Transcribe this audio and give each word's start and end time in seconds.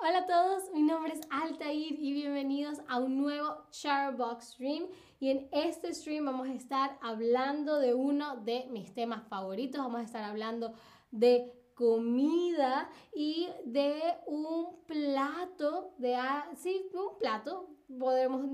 Hola 0.00 0.18
a 0.18 0.26
todos, 0.26 0.70
mi 0.72 0.84
nombre 0.84 1.12
es 1.12 1.20
Altair 1.28 1.98
y 1.98 2.12
bienvenidos 2.12 2.78
a 2.86 3.00
un 3.00 3.18
nuevo 3.18 3.64
Charbox 3.72 4.50
Stream. 4.52 4.86
Y 5.18 5.30
en 5.30 5.48
este 5.50 5.92
stream 5.92 6.24
vamos 6.24 6.46
a 6.46 6.54
estar 6.54 6.96
hablando 7.02 7.80
de 7.80 7.94
uno 7.94 8.36
de 8.36 8.68
mis 8.70 8.94
temas 8.94 9.26
favoritos. 9.26 9.80
Vamos 9.80 10.00
a 10.00 10.04
estar 10.04 10.22
hablando 10.22 10.72
de 11.10 11.52
comida 11.74 12.88
y 13.12 13.48
de 13.64 14.00
un 14.28 14.84
plato, 14.86 15.94
de, 15.98 16.16
sí, 16.54 16.88
un 16.94 17.18
plato, 17.18 17.68
podemos 17.98 18.46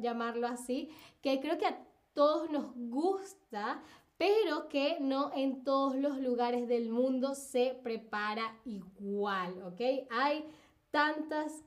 llamarlo 0.00 0.46
así, 0.46 0.88
que 1.20 1.40
creo 1.40 1.58
que 1.58 1.66
a 1.66 1.86
todos 2.14 2.50
nos 2.50 2.72
gusta, 2.74 3.82
pero 4.16 4.70
que 4.70 4.96
no 5.00 5.30
en 5.34 5.62
todos 5.62 5.94
los 5.94 6.18
lugares 6.20 6.66
del 6.68 6.88
mundo 6.88 7.34
se 7.34 7.78
prepara 7.82 8.56
igual, 8.64 9.62
¿ok? 9.62 10.08
Hay 10.08 10.46
tantas 10.96 11.62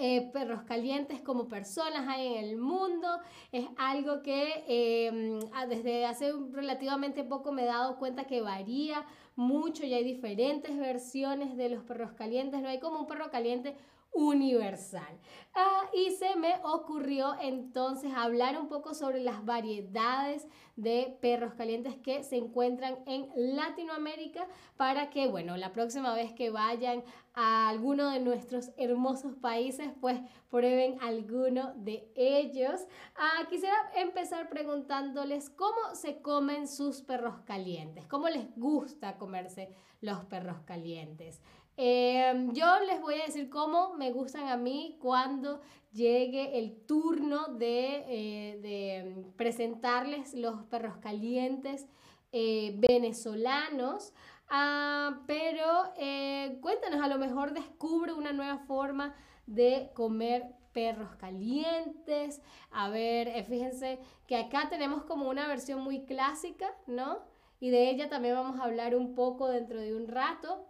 eh, 0.00 0.28
perros 0.32 0.64
calientes 0.64 1.20
como 1.20 1.46
personas 1.46 2.08
hay 2.08 2.26
en 2.34 2.44
el 2.44 2.56
mundo. 2.56 3.06
Es 3.52 3.64
algo 3.76 4.22
que 4.22 4.64
em, 4.66 5.38
desde 5.68 6.04
hace 6.04 6.32
relativamente 6.50 7.22
poco 7.22 7.52
me 7.52 7.62
he 7.62 7.66
dado 7.66 7.96
cuenta 7.96 8.24
que 8.24 8.40
varía 8.40 9.06
mucho 9.36 9.86
y 9.86 9.94
hay 9.94 10.02
diferentes 10.02 10.76
versiones 10.76 11.56
de 11.56 11.68
los 11.68 11.84
perros 11.84 12.10
calientes. 12.14 12.60
No 12.60 12.68
hay 12.68 12.80
como 12.80 12.98
un 12.98 13.06
perro 13.06 13.30
caliente 13.30 13.76
universal. 14.14 15.18
Ah, 15.56 15.88
y 15.92 16.10
se 16.12 16.34
me 16.36 16.54
ocurrió 16.64 17.36
entonces 17.40 18.12
hablar 18.14 18.58
un 18.58 18.68
poco 18.68 18.94
sobre 18.94 19.20
las 19.20 19.44
variedades 19.44 20.48
de 20.74 21.16
perros 21.20 21.54
calientes 21.54 21.96
que 21.96 22.24
se 22.24 22.36
encuentran 22.36 22.98
en 23.06 23.28
Latinoamérica 23.54 24.48
para 24.76 25.10
que, 25.10 25.28
bueno, 25.28 25.56
la 25.56 25.72
próxima 25.72 26.12
vez 26.14 26.32
que 26.32 26.50
vayan 26.50 27.04
a 27.34 27.68
alguno 27.68 28.10
de 28.10 28.18
nuestros 28.18 28.70
hermosos 28.76 29.34
países, 29.36 29.90
pues 30.00 30.20
prueben 30.50 30.98
alguno 31.00 31.72
de 31.76 32.10
ellos. 32.16 32.80
Ah, 33.16 33.46
quisiera 33.48 33.76
empezar 33.96 34.48
preguntándoles 34.48 35.50
cómo 35.50 35.94
se 35.94 36.20
comen 36.20 36.66
sus 36.66 37.02
perros 37.02 37.40
calientes, 37.44 38.06
cómo 38.06 38.28
les 38.28 38.54
gusta 38.56 39.18
comerse 39.18 39.72
los 40.00 40.24
perros 40.24 40.58
calientes. 40.64 41.40
Em, 41.76 42.52
yo 42.52 42.66
les 42.86 43.00
voy 43.00 43.20
a 43.20 43.26
decir 43.26 43.50
cómo 43.50 43.94
me 43.94 44.12
gustan 44.12 44.48
a 44.48 44.56
mí 44.56 44.96
cuando 45.00 45.60
llegue 45.92 46.58
el 46.58 46.86
turno 46.86 47.48
de, 47.48 48.04
eh, 48.08 49.24
presentarles 49.36 50.34
los 50.34 50.62
perros 50.64 50.96
calientes 50.98 51.86
eh, 52.32 52.74
venezolanos. 52.78 54.12
Ah, 54.48 55.22
pero 55.26 55.92
eh, 55.96 56.58
cuéntanos, 56.60 57.00
a 57.02 57.08
lo 57.08 57.18
mejor 57.18 57.54
descubre 57.54 58.12
una 58.12 58.32
nueva 58.32 58.58
forma 58.58 59.14
de 59.46 59.90
comer 59.94 60.54
perros 60.72 61.16
calientes. 61.16 62.40
A 62.70 62.88
ver, 62.88 63.44
fíjense 63.46 63.98
que 64.28 64.36
acá 64.36 64.68
tenemos 64.68 65.04
como 65.04 65.28
una 65.28 65.48
versión 65.48 65.80
muy 65.80 66.04
clásica, 66.04 66.72
¿no? 66.86 67.20
Y 67.60 67.70
de 67.70 67.90
ella 67.90 68.08
también 68.08 68.34
vamos 68.34 68.60
a 68.60 68.64
hablar 68.64 68.94
un 68.94 69.14
poco 69.14 69.48
dentro 69.48 69.80
de 69.80 69.94
un 69.94 70.08
rato. 70.08 70.66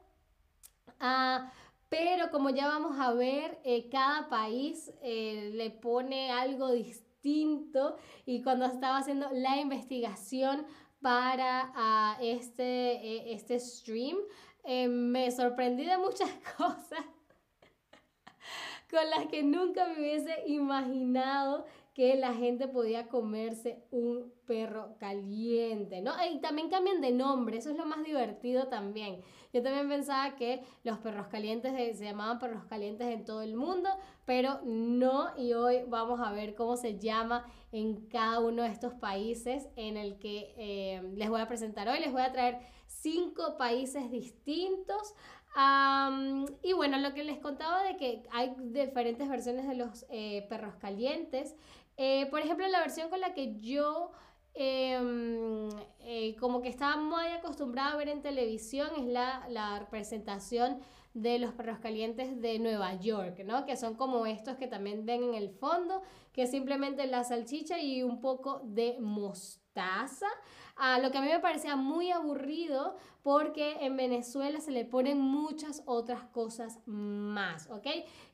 Ah, 1.01 1.53
pero 1.89 2.31
como 2.31 2.51
ya 2.51 2.67
vamos 2.67 2.99
a 2.99 3.13
ver, 3.13 3.61
eh, 3.63 3.89
cada 3.89 4.29
país 4.29 4.91
eh, 5.03 5.53
le 5.55 5.71
pone 5.71 6.33
algo 6.33 6.73
distinto 6.73 7.97
y 8.27 8.43
cuando 8.43 8.67
estaba 8.67 8.99
haciendo 8.99 9.29
la 9.33 9.59
investigación 9.59 10.67
para 11.01 11.73
ah, 11.77 12.19
este, 12.21 12.95
eh, 12.95 13.35
este 13.35 13.61
stream, 13.61 14.17
me 14.89 15.31
sorprendí 15.31 15.85
de 15.85 15.99
muchas 15.99 16.31
cosas 16.57 17.05
con 18.91 19.11
las 19.11 19.27
que 19.27 19.43
nunca 19.43 19.87
me 19.87 20.01
hubiese 20.01 20.45
imaginado 20.47 21.67
que 21.95 22.17
la 22.17 22.35
gente 22.35 22.67
podía 22.67 23.07
comerse 23.09 23.85
un 23.93 24.33
perro 24.47 24.97
caliente, 24.99 26.01
¿no? 26.01 26.13
Y 26.29 26.41
también 26.41 26.69
cambian 26.69 27.01
de 27.01 27.13
nombre, 27.13 27.59
eso 27.59 27.71
es 27.71 27.77
lo 27.77 27.87
más 27.87 28.05
divertido 28.05 28.67
también. 28.67 29.23
Yo 29.55 29.63
también 29.63 29.89
pensaba 29.89 30.35
que 30.35 30.65
los 30.83 30.99
perros 30.99 31.29
calientes 31.29 31.97
se 31.97 32.05
llamaban 32.05 32.41
perros 32.41 32.65
calientes 32.65 33.07
en 33.07 33.25
todo 33.25 33.41
el 33.41 33.55
mundo, 33.55 33.89
pero 34.25 34.61
no, 34.65 35.29
y 35.39 35.53
hoy 35.53 35.85
vamos 35.87 36.19
a 36.21 36.33
ver 36.33 36.57
cómo 36.57 36.77
se 36.77 36.99
llama 36.99 37.47
en 37.71 38.09
cada 38.09 38.41
uno 38.41 38.65
de 38.65 38.71
estos 38.71 38.95
países 38.95 39.69
en 39.77 39.97
el 39.97 40.19
que 40.19 40.53
eh, 40.57 41.03
les 41.15 41.31
voy 41.31 41.41
a 41.41 41.47
presentar 41.47 41.89
hoy. 41.89 42.01
Les 42.01 42.11
voy 42.11 42.23
a 42.23 42.33
traer 42.33 42.59
cinco 42.89 43.57
países 43.57 44.11
distintos. 44.11 45.15
y 46.63 46.73
bueno, 46.73 46.99
lo 46.99 47.15
que 47.15 47.23
les 47.23 47.39
contaba 47.39 47.85
de 47.85 47.97
que 47.97 48.25
hay 48.33 48.57
diferentes 48.59 49.29
versiones 49.29 49.69
de 49.69 49.77
los 49.77 50.05
eh, 50.09 50.47
perros 50.49 50.75
calientes. 50.81 51.55
Eh, 51.97 52.27
por 52.27 52.41
ejemplo, 52.41 52.67
la 52.67 52.81
versión 52.81 53.09
con 53.09 53.21
la 53.21 53.35
que 53.35 53.57
yo 53.61 54.11
em, 54.55 55.69
eh, 56.01 56.37
como 56.39 56.63
que 56.63 56.69
estaba 56.69 56.97
muy 56.97 57.27
acostumbrada 57.27 57.93
a 57.93 57.97
ver 57.97 58.09
en 58.09 58.23
televisión 58.23 58.89
es 58.97 59.05
la, 59.07 59.47
la 59.49 59.79
representación 59.79 60.81
de 61.15 61.39
los 61.39 61.53
perros 61.53 61.79
calientes 61.79 62.41
de 62.41 62.59
Nueva 62.59 62.95
York, 62.95 63.43
¿no? 63.45 63.65
Que 63.65 63.77
son 63.77 63.95
como 63.95 64.27
estos 64.27 64.57
que 64.57 64.67
también 64.67 65.07
ven 65.07 65.23
en 65.23 65.35
el 65.35 65.51
fondo, 65.51 66.03
que 66.33 66.43
es 66.43 66.51
simplemente 66.51 67.07
la 67.07 67.23
salchicha 67.23 67.79
y 67.79 68.03
un 68.03 68.21
poco 68.21 68.61
de 68.65 68.97
mostaza 69.01 70.27
a 70.77 70.99
lo 70.99 71.11
que 71.11 71.19
a 71.19 71.21
mí 71.21 71.29
me 71.29 71.41
parecía 71.41 71.77
muy 71.77 72.11
aburrido 72.11 72.97
porque 73.23 73.79
en 73.81 73.97
Venezuela 73.97 74.61
se 74.61 74.71
le 74.71 74.85
ponen 74.85 75.21
muchas 75.21 75.83
otras 75.87 76.25
cosas 76.25 76.81
más, 76.87 77.71
¿ok? 77.71 77.87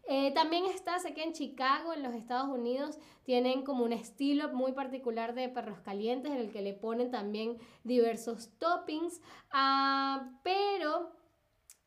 Eh, 0.09 0.33
también 0.33 0.65
está, 0.67 0.99
sé 0.99 1.15
que 1.15 1.23
en 1.23 1.33
Chicago, 1.33 1.93
en 1.93 2.03
los 2.03 2.15
Estados 2.15 2.49
Unidos, 2.49 2.99
tienen 3.23 3.63
como 3.63 3.85
un 3.85 3.93
estilo 3.93 4.53
muy 4.53 4.73
particular 4.73 5.35
de 5.35 5.49
perros 5.49 5.81
calientes 5.81 6.33
en 6.33 6.39
el 6.39 6.51
que 6.51 6.63
le 6.63 6.75
ponen 6.75 7.11
también 7.11 7.59
diversos 7.85 8.51
toppings, 8.59 9.21
ah, 9.53 10.31
pero 10.43 11.13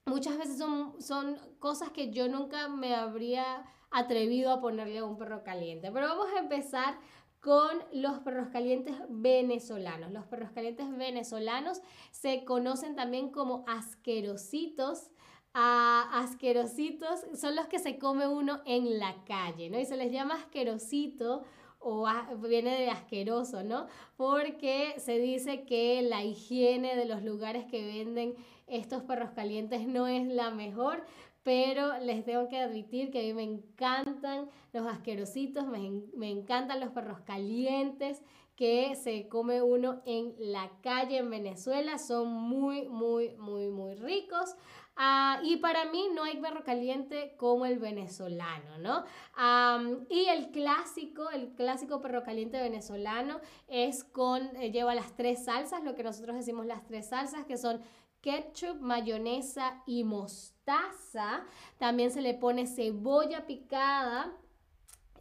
muchas 0.05 0.37
veces 0.37 0.57
son, 0.57 1.01
son 1.01 1.37
cosas 1.59 1.89
que 1.91 2.11
yo 2.11 2.27
nunca 2.27 2.69
me 2.69 2.95
habría 2.95 3.65
atrevido 3.91 4.51
a 4.51 4.59
ponerle 4.59 4.99
a 4.99 5.05
un 5.05 5.17
perro 5.17 5.43
caliente. 5.43 5.91
Pero 5.91 6.07
vamos 6.07 6.27
a 6.35 6.39
empezar 6.39 6.97
con 7.43 7.83
los 7.91 8.19
perros 8.19 8.47
calientes 8.47 8.95
venezolanos. 9.09 10.11
Los 10.13 10.25
perros 10.25 10.51
calientes 10.51 10.89
venezolanos 10.95 11.81
se 12.09 12.45
conocen 12.45 12.95
también 12.95 13.31
como 13.31 13.65
asquerositos. 13.67 15.11
Ah, 15.53 16.09
asquerositos 16.13 17.25
son 17.35 17.57
los 17.57 17.67
que 17.67 17.79
se 17.79 17.99
come 17.99 18.27
uno 18.27 18.61
en 18.65 18.97
la 18.97 19.23
calle, 19.25 19.69
¿no? 19.69 19.77
Y 19.77 19.85
se 19.85 19.97
les 19.97 20.11
llama 20.11 20.35
asquerosito 20.35 21.43
o 21.79 22.07
viene 22.47 22.79
de 22.79 22.89
asqueroso, 22.89 23.61
¿no? 23.61 23.87
Porque 24.15 24.95
se 24.97 25.19
dice 25.19 25.65
que 25.65 26.01
la 26.01 26.23
higiene 26.23 26.95
de 26.95 27.03
los 27.03 27.23
lugares 27.23 27.65
que 27.65 27.85
venden 27.85 28.35
estos 28.67 29.03
perros 29.03 29.31
calientes 29.31 29.85
no 29.85 30.07
es 30.07 30.25
la 30.25 30.49
mejor, 30.49 31.03
pero 31.43 31.99
les 31.99 32.23
tengo 32.23 32.47
que 32.47 32.59
admitir 32.59 33.11
que 33.11 33.19
a 33.19 33.21
mí 33.21 33.33
me 33.33 33.43
encantan 33.43 34.49
los 34.71 34.87
asquerositos, 34.87 35.65
me, 35.67 36.29
encantan 36.29 36.79
los 36.79 36.91
perros 36.91 37.19
calientes 37.21 38.21
que 38.55 38.95
se 38.95 39.27
come 39.27 39.61
uno 39.61 40.01
en 40.05 40.35
la 40.39 40.71
calle 40.81 41.17
en 41.17 41.29
Venezuela, 41.29 41.97
son 41.97 42.29
muy, 42.29 42.87
muy, 42.87 43.35
muy, 43.35 43.67
muy 43.67 43.95
ricos. 43.95 44.55
Ah, 44.95 45.39
y 45.43 45.57
para 45.57 45.85
mí 45.85 46.09
no 46.13 46.23
hay 46.23 46.37
perro 46.37 46.63
caliente 46.63 47.35
como 47.37 47.65
el 47.65 47.79
venezolano, 47.79 48.77
¿no? 48.77 49.03
y 50.07 50.25
el 50.25 50.51
clásico, 50.51 51.31
el 51.31 51.55
clásico 51.55 51.99
perro 51.99 52.21
caliente 52.23 52.61
venezolano 52.61 53.39
es 53.67 54.03
con, 54.03 54.55
eh, 54.55 54.71
lleva 54.71 54.93
las 54.93 55.15
tres 55.15 55.45
salsas, 55.45 55.83
lo 55.83 55.95
que 55.95 56.03
nosotros 56.03 56.35
decimos 56.35 56.67
las 56.67 56.85
tres 56.85 57.09
salsas, 57.09 57.43
que 57.45 57.57
son 57.57 57.81
ketchup, 58.21 58.79
mayonesa 58.81 59.81
y 59.87 60.03
mostaza. 60.03 60.52
También 61.77 62.11
se 62.11 62.21
le 62.21 62.33
pone 62.33 62.67
cebolla 62.67 63.45
picada. 63.45 64.31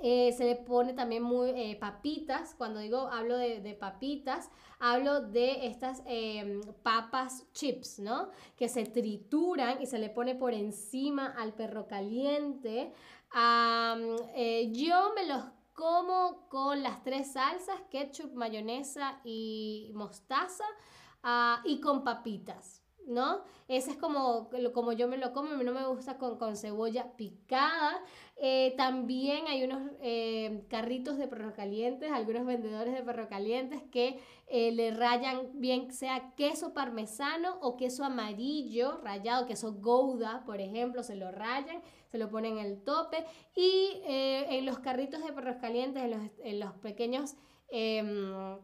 Eh, 0.04 0.32
se 0.32 0.44
le 0.44 0.56
pone 0.56 0.94
también 0.94 1.22
muy, 1.22 1.50
eh, 1.50 1.76
papitas. 1.78 2.54
Cuando 2.56 2.80
digo 2.80 3.08
hablo 3.08 3.36
de, 3.36 3.76
papitas, 3.78 4.50
hablo 4.80 5.20
de 5.20 5.66
estas 5.66 6.02
em, 6.06 6.60
papas 6.82 7.46
chips, 7.52 8.00
¿no? 8.00 8.30
Que 8.56 8.68
se 8.68 8.84
trituran 8.84 9.80
y 9.80 9.86
se 9.86 9.98
le 9.98 10.10
pone 10.10 10.34
por 10.34 10.54
encima 10.54 11.26
al 11.38 11.54
perro 11.54 11.86
caliente. 11.86 12.92
Eh, 14.34 14.70
yo 14.72 15.12
me 15.14 15.26
los 15.26 15.44
como 15.72 16.48
con 16.48 16.82
las 16.82 17.02
tres 17.02 17.32
salsas, 17.32 17.80
ketchup, 17.90 18.34
mayonesa 18.34 19.20
y 19.24 19.90
mostaza, 19.94 20.66
ah, 21.22 21.62
y 21.64 21.80
con 21.80 22.04
papitas 22.04 22.81
¿no? 23.06 23.42
Ese 23.68 23.92
es 23.92 23.96
como, 23.96 24.50
como 24.74 24.92
yo 24.92 25.08
me 25.08 25.16
lo 25.16 25.32
como, 25.32 25.50
a 25.52 25.56
mí 25.56 25.64
no 25.64 25.72
me 25.72 25.86
gusta 25.86 26.18
con, 26.18 26.38
con 26.38 26.56
cebolla 26.56 27.16
picada. 27.16 28.02
Eh, 28.36 28.74
también 28.76 29.46
hay 29.46 29.62
unos 29.62 29.90
eh, 30.00 30.64
carritos 30.68 31.16
de 31.16 31.28
perros 31.28 31.52
calientes, 31.54 32.10
algunos 32.10 32.44
vendedores 32.44 32.92
de 32.94 33.02
perros 33.02 33.28
calientes 33.28 33.82
que 33.92 34.18
eh, 34.48 34.72
le 34.72 34.90
rayan 34.90 35.48
bien 35.54 35.92
sea 35.92 36.34
queso 36.34 36.74
parmesano 36.74 37.58
o 37.60 37.76
queso 37.76 38.04
amarillo 38.04 39.00
rayado, 39.02 39.46
queso 39.46 39.74
gouda, 39.74 40.42
por 40.44 40.60
ejemplo, 40.60 41.02
se 41.02 41.14
lo 41.14 41.30
rayan, 41.30 41.82
se 42.10 42.18
lo 42.18 42.28
ponen 42.28 42.58
en 42.58 42.66
el 42.66 42.82
tope. 42.82 43.24
Y 43.54 44.02
en 44.04 44.66
los 44.66 44.80
carritos 44.80 45.24
de 45.24 45.32
perros 45.32 45.56
calientes, 45.60 46.02
en 46.02 46.10
los, 46.10 46.20
en 46.42 46.60
los 46.60 46.72
pequeños 46.74 47.36
em, 47.68 48.58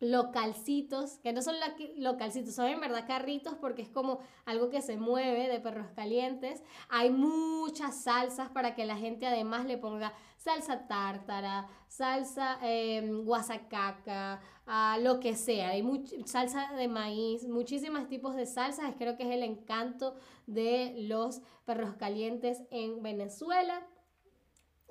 localcitos, 0.00 1.18
que 1.18 1.32
no 1.32 1.42
son 1.42 1.56
localcitos, 1.96 2.54
son 2.54 2.66
en 2.66 2.80
verdad 2.80 3.06
carritos 3.06 3.54
porque 3.60 3.82
es 3.82 3.88
como 3.90 4.20
algo 4.46 4.70
que 4.70 4.80
se 4.80 4.96
mueve 4.96 5.48
de 5.48 5.60
perros 5.60 5.88
calientes. 5.94 6.62
Hay 6.88 7.10
muchas 7.10 8.02
salsas 8.02 8.48
para 8.48 8.74
que 8.74 8.86
la 8.86 8.96
gente 8.96 9.26
además 9.26 9.66
le 9.66 9.76
ponga 9.76 10.14
salsa 10.38 10.88
tártara, 10.88 11.68
salsa 11.86 12.58
eh, 12.62 13.06
guasacaca, 13.24 14.40
lo 15.00 15.20
que 15.20 15.36
sea. 15.36 15.70
Hay 15.70 15.84
salsa 16.24 16.72
de 16.72 16.88
maíz, 16.88 17.46
muchísimos 17.46 18.08
tipos 18.08 18.34
de 18.36 18.46
salsas. 18.46 18.94
Creo 18.96 19.16
que 19.16 19.24
es 19.24 19.30
el 19.30 19.42
encanto 19.42 20.14
de 20.46 20.94
los 21.08 21.42
perros 21.66 21.94
calientes 21.96 22.62
en 22.70 23.02
Venezuela. 23.02 23.86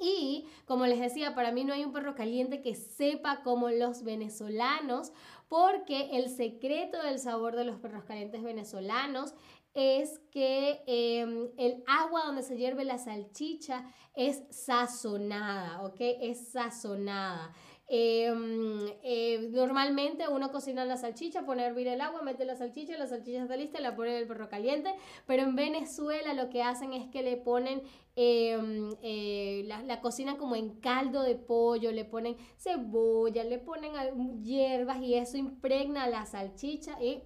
Y 0.01 0.47
como 0.65 0.85
les 0.85 0.99
decía, 0.99 1.35
para 1.35 1.51
mí 1.51 1.63
no 1.63 1.73
hay 1.73 1.83
un 1.83 1.93
perro 1.93 2.15
caliente 2.15 2.61
que 2.61 2.75
sepa 2.75 3.41
como 3.43 3.69
los 3.69 4.03
venezolanos, 4.03 5.11
porque 5.47 6.09
el 6.13 6.29
secreto 6.29 7.01
del 7.01 7.19
sabor 7.19 7.55
de 7.55 7.65
los 7.65 7.79
perros 7.79 8.03
calientes 8.03 8.43
venezolanos 8.43 9.33
es 9.73 10.19
que 10.31 10.81
em, 10.87 11.49
el 11.57 11.83
agua 11.87 12.23
donde 12.25 12.43
se 12.43 12.57
hierve 12.57 12.83
la 12.85 12.97
salchicha 12.97 13.85
es 14.15 14.43
sazonada, 14.49 15.81
¿ok? 15.83 15.97
Es 15.99 16.49
sazonada. 16.49 17.53
Em, 17.91 18.87
eh, 19.01 19.49
normalmente 19.51 20.27
uno 20.27 20.51
cocina 20.51 20.85
la 20.85 20.95
salchicha, 20.95 21.43
pone 21.43 21.63
a 21.63 21.67
hervir 21.67 21.87
el 21.87 22.01
agua, 22.01 22.21
mete 22.21 22.45
la 22.45 22.55
salchicha, 22.55 22.95
la 22.99 23.07
salchicha 23.07 23.41
está 23.41 23.57
lista 23.57 23.79
y 23.79 23.81
la 23.81 23.95
pone 23.95 24.11
en 24.11 24.17
el 24.17 24.27
perro 24.27 24.47
caliente. 24.47 24.93
Pero 25.25 25.41
en 25.41 25.55
Venezuela 25.55 26.35
lo 26.35 26.49
que 26.49 26.61
hacen 26.61 26.93
es 26.93 27.07
que 27.07 27.23
le 27.23 27.35
ponen, 27.37 27.81
em, 28.15 28.91
eh, 29.01 29.63
la, 29.65 29.81
la, 29.81 30.01
como 30.37 30.55
en 30.55 30.79
caldo 30.79 31.23
de 31.23 31.33
pollo, 31.35 31.91
le 31.91 32.05
ponen 32.05 32.37
cebolla, 32.57 33.43
le 33.43 33.57
ponen 33.57 34.43
hierbas 34.43 35.01
y 35.01 35.15
eso 35.15 35.37
impregna 35.37 36.07
la 36.07 36.27
salchicha 36.27 37.01
y 37.01 37.23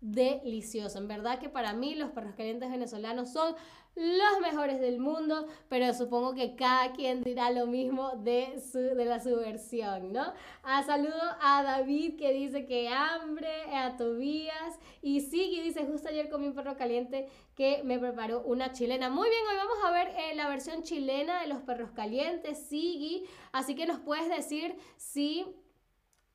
delicioso. 0.00 0.98
En 0.98 1.08
verdad 1.08 1.38
que 1.38 1.48
para 1.48 1.72
mí 1.72 1.94
los 1.94 2.10
perros 2.10 2.34
calientes 2.34 2.70
venezolanos 2.70 3.32
son 3.32 3.54
los 3.96 4.40
mejores 4.42 4.80
del 4.80 4.98
mundo, 4.98 5.46
pero 5.68 5.94
supongo 5.94 6.34
que 6.34 6.56
cada 6.56 6.92
quien 6.92 7.22
dirá 7.22 7.50
lo 7.52 7.66
mismo 7.66 8.16
de, 8.16 8.60
su, 8.60 8.78
de 8.78 9.04
la 9.04 9.20
subversión, 9.20 10.12
¿no? 10.12 10.22
A 10.22 10.34
ah, 10.64 10.82
saludo 10.82 11.20
a 11.40 11.62
David 11.62 12.16
que 12.16 12.32
dice 12.32 12.66
que 12.66 12.88
hambre, 12.88 13.48
a 13.72 13.96
Tobías 13.96 14.80
y 15.00 15.20
Sigui 15.20 15.62
dice 15.62 15.86
justo 15.86 16.08
ayer 16.08 16.28
comí 16.28 16.48
un 16.48 16.54
perro 16.54 16.76
caliente 16.76 17.28
que 17.54 17.82
me 17.84 18.00
preparó 18.00 18.42
una 18.42 18.72
chilena. 18.72 19.10
Muy 19.10 19.28
bien, 19.28 19.42
hoy 19.48 19.56
vamos 19.56 19.78
a 19.84 19.90
ver 19.92 20.08
eh, 20.08 20.34
la 20.34 20.48
versión 20.48 20.82
chilena 20.82 21.40
de 21.40 21.46
los 21.46 21.62
perros 21.62 21.92
calientes, 21.92 22.66
Sigui, 22.66 23.24
así 23.52 23.76
que 23.76 23.86
nos 23.86 24.00
puedes 24.00 24.28
decir 24.28 24.76
si, 24.96 25.46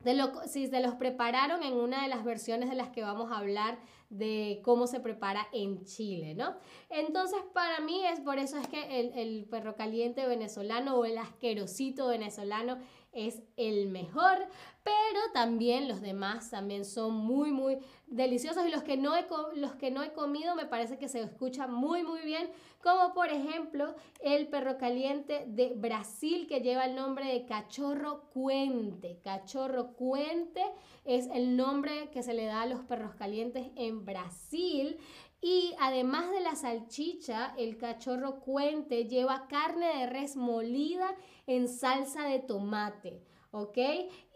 de 0.04 0.14
lo, 0.14 0.32
si 0.48 0.68
se 0.68 0.80
los 0.80 0.96
prepararon 0.96 1.62
en 1.62 1.74
una 1.74 2.04
de 2.04 2.08
las 2.08 2.24
versiones 2.24 2.70
de 2.70 2.76
las 2.76 2.90
que 2.90 3.02
vamos 3.02 3.34
a 3.34 3.38
hablar 3.38 3.78
de 4.10 4.62
cómo 4.64 4.88
se 4.88 5.02
prepara 5.02 5.48
en 5.52 5.84
Chile, 5.84 6.36
¿no? 6.36 6.56
Entonces, 6.90 7.40
para 7.54 7.82
mí 7.82 8.06
es 8.06 8.22
por 8.22 8.40
eso 8.40 8.58
es 8.58 8.68
que 8.70 9.02
el, 9.02 9.12
el 9.14 9.46
perro 9.46 9.76
caliente 9.76 10.26
venezolano 10.26 10.96
o 10.96 11.04
el 11.04 11.18
asquerosito 11.18 12.08
venezolano 12.08 12.78
es 13.12 13.42
el 13.58 13.88
mejor, 13.90 14.38
pero 14.84 15.20
también 15.34 15.88
los 15.88 16.02
demás 16.02 16.50
también 16.50 16.86
son 16.86 17.14
muy, 17.14 17.52
muy 17.52 17.80
deliciosos 18.08 18.66
y 18.66 18.72
los 18.72 18.84
que 18.84 18.98
no 18.98 19.16
he, 19.16 19.26
los 19.56 19.76
que 19.76 19.92
no 19.92 20.04
he 20.04 20.14
comido 20.14 20.56
me 20.56 20.66
parece 20.66 20.98
que 20.98 21.10
se 21.10 21.22
escucha 21.22 21.68
muy, 21.68 22.04
muy 22.04 22.22
bien, 22.22 22.50
como 22.82 23.14
por 23.14 23.30
ejemplo 23.30 23.96
el 24.22 24.48
perro 24.48 24.78
caliente 24.78 25.46
de 25.48 25.74
Brasil 25.76 26.48
que 26.48 26.62
lleva 26.62 26.86
el 26.86 26.96
nombre 26.96 27.28
de 27.28 27.46
cachorro 27.46 28.30
cuente. 28.32 29.20
Cachorro 29.24 29.94
cuente 29.94 30.64
es 31.06 31.28
el 31.34 31.56
nombre 31.56 32.10
que 32.12 32.24
se 32.24 32.34
le 32.34 32.46
da 32.46 32.62
a 32.62 32.68
los 32.68 32.82
perros 32.82 33.16
calientes 33.16 33.68
en 33.76 34.06
Brasil. 34.06 34.98
Y 35.42 35.74
además 35.80 36.30
de 36.32 36.42
la 36.42 36.56
salchicha, 36.56 37.54
el 37.58 37.78
cachorro 37.78 38.42
cuente 38.42 39.06
lleva 39.06 39.48
carne 39.48 40.00
de 40.00 40.08
res 40.08 40.36
molida 40.36 41.16
en 41.50 41.68
salsa 41.68 42.26
de 42.26 42.40
tomate, 42.40 43.24
¿ok? 43.52 43.78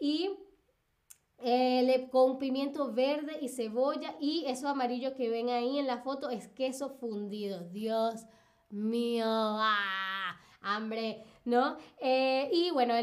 Y 0.00 0.30
eh, 1.38 2.08
con 2.10 2.38
pimiento 2.38 2.92
verde 2.92 3.38
y 3.40 3.48
cebolla 3.48 4.16
y 4.20 4.44
eso 4.46 4.68
amarillo 4.68 5.14
que 5.14 5.30
ven 5.30 5.48
ahí 5.48 5.78
en 5.78 5.86
la 5.86 5.98
foto 5.98 6.28
es 6.28 6.48
queso 6.48 6.90
fundido. 6.90 7.68
Dios 7.70 8.26
mío, 8.68 9.26
¡ah! 9.28 10.36
Hambre. 10.64 11.24
¿no? 11.44 11.76
Eh, 11.98 12.48
y 12.52 12.70
bueno, 12.70 12.94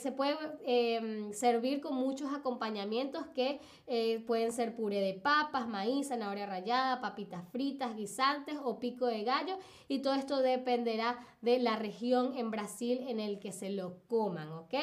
se 0.00 0.12
puede 0.12 0.36
em, 0.64 1.32
servir 1.32 1.80
con 1.80 1.96
muchos 1.96 2.32
acompañamientos 2.32 3.26
que 3.34 3.60
eh, 3.86 4.22
pueden 4.26 4.52
ser 4.52 4.76
puré 4.76 5.00
de 5.00 5.14
papas, 5.14 5.66
maíz, 5.66 6.08
zanahoria 6.08 6.46
rallada, 6.46 7.00
papitas 7.00 7.48
fritas, 7.50 7.96
guisantes 7.96 8.56
o 8.62 8.78
pico 8.78 9.06
de 9.06 9.24
gallo. 9.24 9.58
Y 9.88 10.02
todo 10.02 10.14
esto 10.14 10.40
dependerá 10.40 11.18
de 11.40 11.58
la 11.58 11.76
región 11.76 12.36
en 12.36 12.50
Brasil 12.50 13.04
en 13.08 13.18
el 13.18 13.40
que 13.40 13.50
se 13.50 13.70
lo 13.70 13.98
coman, 14.06 14.52
¿ok? 14.52 14.74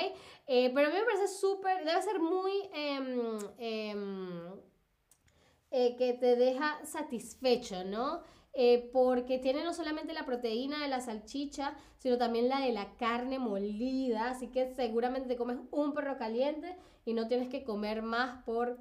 Eh, 0.48 0.72
pero 0.74 0.88
a 0.88 0.92
mí 0.92 0.98
me 1.00 1.06
parece 1.06 1.28
súper, 1.28 1.86
debe 1.86 2.02
ser 2.02 2.20
muy... 2.20 2.52
Em, 2.74 3.38
em, 3.58 4.68
que 5.70 6.14
te 6.14 6.36
deja 6.36 6.84
satisfecho, 6.86 7.84
¿no? 7.84 8.22
Eh, 8.60 8.90
porque 8.92 9.38
tiene 9.38 9.64
no 9.64 9.72
solamente 9.72 10.16
la 10.16 10.26
proteína 10.26 10.82
de 10.82 10.88
la 10.88 11.00
salchicha, 11.00 11.76
sino 12.00 12.18
también 12.18 12.50
la 12.50 12.60
de 12.60 12.72
la 12.72 12.96
carne 12.98 13.38
molida, 13.38 14.32
así 14.32 14.48
que 14.48 14.74
seguramente 14.74 15.28
te 15.28 15.36
comes 15.36 15.60
un 15.70 15.94
perro 15.94 16.18
caliente 16.18 16.76
y 17.06 17.14
no 17.14 17.28
tienes 17.28 17.50
que 17.50 17.64
comer 17.64 18.02
más 18.02 18.44
por 18.46 18.80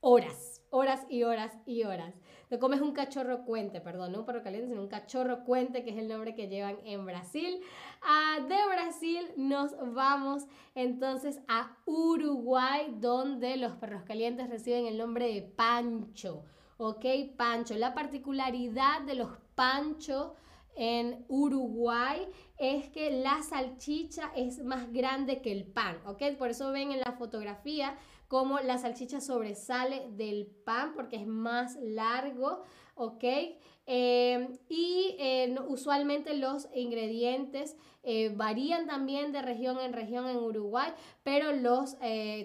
horas, 0.00 0.60
horas 0.70 1.06
y 1.08 1.22
horas 1.22 1.56
y 1.66 1.84
horas. 1.84 2.12
Te 2.48 2.58
comes 2.58 2.80
un 2.80 2.90
cachorro 2.90 3.44
cuente, 3.44 3.80
perdón, 3.80 4.10
no 4.10 4.18
un 4.18 4.26
perro 4.26 4.42
caliente, 4.42 4.66
sino 4.66 4.82
un 4.82 4.88
cachorro 4.88 5.44
cuente, 5.44 5.84
que 5.84 5.90
es 5.90 5.96
el 5.96 6.08
nombre 6.08 6.34
que 6.34 6.48
llevan 6.48 6.78
en 6.84 7.06
Brasil. 7.06 7.60
Ah, 8.02 8.38
de 8.40 8.74
Brasil 8.74 9.30
nos 9.36 9.72
vamos 9.94 10.48
entonces 10.74 11.40
a 11.46 11.76
Uruguay, 11.86 12.92
donde 12.98 13.56
los 13.56 13.76
perros 13.76 14.02
calientes 14.02 14.50
reciben 14.50 14.86
el 14.86 14.98
nombre 14.98 15.32
de 15.32 15.42
pancho. 15.42 16.42
¿Ok? 16.80 17.04
Pancho. 17.36 17.74
La 17.76 17.92
particularidad 17.92 19.02
de 19.02 19.14
los 19.14 19.30
panchos 19.54 20.32
en 20.74 21.26
Uruguay 21.28 22.26
es 22.56 22.88
que 22.88 23.10
la 23.10 23.42
salchicha 23.42 24.32
es 24.34 24.64
más 24.64 24.90
grande 24.90 25.42
que 25.42 25.52
el 25.52 25.66
pan, 25.66 25.98
¿ok? 26.06 26.22
Por 26.38 26.48
eso 26.48 26.72
ven 26.72 26.90
en 26.92 27.00
la 27.00 27.12
fotografía 27.12 27.98
cómo 28.28 28.60
la 28.60 28.78
salchicha 28.78 29.20
sobresale 29.20 30.08
del 30.12 30.46
pan 30.46 30.94
porque 30.94 31.16
es 31.16 31.26
más 31.26 31.76
largo, 31.82 32.62
¿ok? 33.00 33.24
Eh, 33.86 34.48
y 34.68 35.16
eh, 35.18 35.56
usualmente 35.66 36.34
los 36.34 36.68
ingredientes 36.74 37.76
eh, 38.04 38.30
varían 38.32 38.86
también 38.86 39.32
de 39.32 39.42
región 39.42 39.80
en 39.80 39.92
región 39.92 40.28
en 40.28 40.36
Uruguay, 40.36 40.92
pero 41.24 41.52
los 41.52 41.96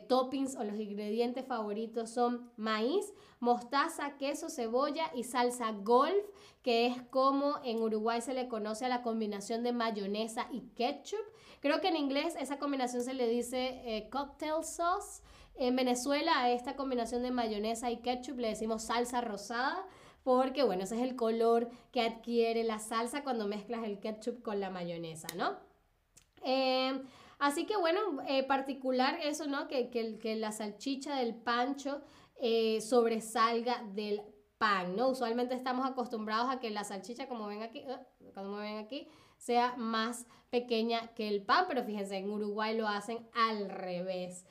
toppings 0.07 0.55
o 0.55 0.63
los 0.63 0.79
ingredientes 0.79 1.45
favoritos 1.45 2.09
son 2.09 2.49
maíz, 2.55 3.13
mostaza, 3.39 4.17
queso, 4.17 4.49
cebolla 4.49 5.11
y 5.13 5.23
salsa 5.23 5.71
golf, 5.71 6.25
que 6.63 6.87
es 6.87 6.99
como 7.11 7.59
en 7.63 7.79
Uruguay 7.79 8.21
se 8.21 8.33
le 8.33 8.47
conoce 8.47 8.85
a 8.85 8.89
la 8.89 9.03
combinación 9.03 9.61
de 9.61 9.71
mayonesa 9.71 10.47
y 10.51 10.61
ketchup. 10.75 11.19
Creo 11.59 11.79
que 11.79 11.89
en 11.89 11.97
inglés 11.97 12.35
esa 12.39 12.57
combinación 12.57 13.03
se 13.03 13.13
le 13.13 13.27
dice 13.27 14.07
cocktail 14.11 14.63
sauce. 14.63 15.21
En 15.57 15.75
Venezuela 15.75 16.41
a 16.41 16.49
esta 16.49 16.75
combinación 16.75 17.21
de 17.21 17.31
mayonesa 17.31 17.89
y 17.91 17.97
ketchup 17.97 18.39
le 18.39 18.49
decimos 18.49 18.83
salsa 18.83 19.21
rosada 19.21 19.85
porque 20.25 20.63
bueno, 20.63 20.83
ese 20.83 20.95
es 20.95 21.03
el 21.03 21.15
color 21.15 21.69
que 21.91 22.01
adquiere 22.01 22.63
la 22.63 22.79
salsa 22.79 23.23
cuando 23.23 23.47
mezclas 23.47 23.83
el 23.83 23.99
ketchup 23.99 24.41
con 24.41 24.59
la 24.59 24.71
mayonesa, 24.71 25.27
¿no? 25.37 25.55
Eh, 26.41 26.99
así 27.37 27.67
que 27.67 27.77
bueno, 27.77 27.99
eh, 28.27 28.41
particular 28.41 29.19
eso, 29.21 29.45
¿no? 29.45 29.67
Que, 29.67 29.91
que, 29.91 30.35
la 30.35 30.51
salchicha 30.51 31.15
del 31.17 31.35
pancho 31.35 32.01
eh, 32.37 32.81
sobresalga 32.81 33.83
del 33.93 34.23
pan, 34.57 34.95
¿no? 34.95 35.09
Usualmente 35.09 35.53
estamos 35.53 35.85
acostumbrados 35.85 36.49
a 36.49 36.59
que 36.59 36.71
la 36.71 36.83
salchicha, 36.83 37.27
como 37.27 37.45
ven 37.45 37.61
aquí, 37.61 37.85
como 38.33 38.57
ven 38.57 38.79
aquí, 38.79 39.07
sea 39.37 39.75
más 39.77 40.25
pequeña 40.49 41.13
que 41.13 41.27
el 41.27 41.43
pan, 41.43 41.65
pero 41.67 41.83
fíjense, 41.83 42.17
en 42.17 42.31
Uruguay 42.31 42.75
lo 42.75 42.87
hacen 42.87 43.29
al 43.35 43.69
revés. 43.69 44.43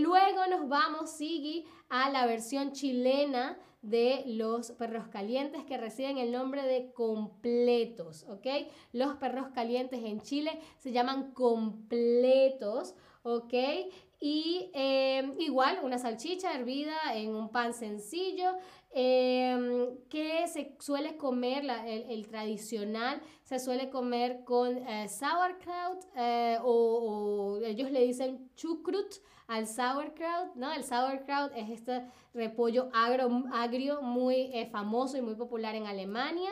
Luego 0.00 0.46
nos 0.48 0.68
vamos, 0.68 1.10
Sigui, 1.10 1.64
a 1.88 2.10
la 2.10 2.26
versión 2.26 2.72
chilena 2.72 3.56
de 3.86 4.24
los 4.26 4.72
perros 4.72 5.06
calientes 5.08 5.64
que 5.64 5.78
reciben 5.78 6.18
el 6.18 6.32
nombre 6.32 6.62
de 6.62 6.92
completos, 6.92 8.26
¿ok? 8.28 8.46
Los 8.92 9.16
perros 9.16 9.48
calientes 9.54 10.02
en 10.04 10.20
Chile 10.20 10.58
se 10.78 10.92
llaman 10.92 11.32
completos, 11.32 12.94
¿ok? 13.22 13.54
Y 14.18 14.70
eh, 14.74 15.30
igual 15.38 15.78
una 15.82 15.98
salchicha 15.98 16.54
hervida 16.54 16.96
en 17.14 17.34
un 17.34 17.50
pan 17.50 17.74
sencillo 17.74 18.56
eh, 18.98 19.94
que 20.08 20.48
se 20.48 20.74
suele 20.80 21.18
comer, 21.18 21.64
el, 21.86 22.26
tradicional, 22.28 23.20
se 23.42 23.58
suele 23.58 23.90
comer 23.90 24.42
con 24.44 24.78
eh, 24.78 25.06
sauerkraut 25.08 26.02
o, 26.64 27.60
ellos 27.62 27.90
le 27.90 28.06
dicen 28.06 28.50
chukrut 28.56 29.16
al 29.48 29.66
sauerkraut, 29.66 30.54
¿no? 30.54 30.72
El 30.72 30.82
sauerkraut 30.82 31.52
es 31.54 31.68
este 31.68 32.06
repollo 32.32 32.88
agro, 32.94 33.44
agrio 33.52 34.00
muy 34.00 34.50
famoso 34.72 35.18
y 35.18 35.20
muy 35.20 35.34
popular 35.34 35.74
en 35.74 35.86
Alemania. 35.86 36.50